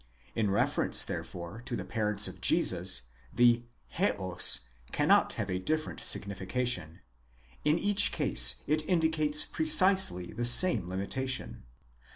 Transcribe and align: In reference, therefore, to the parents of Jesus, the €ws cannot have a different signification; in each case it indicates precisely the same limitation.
In 0.35 0.49
reference, 0.49 1.03
therefore, 1.03 1.61
to 1.67 1.75
the 1.75 1.85
parents 1.85 2.27
of 2.27 2.41
Jesus, 2.41 3.03
the 3.31 3.61
€ws 3.99 4.61
cannot 4.91 5.33
have 5.33 5.51
a 5.51 5.59
different 5.59 5.99
signification; 5.99 7.01
in 7.63 7.77
each 7.77 8.11
case 8.11 8.63
it 8.65 8.83
indicates 8.89 9.45
precisely 9.45 10.33
the 10.33 10.43
same 10.45 10.87
limitation. 10.89 11.65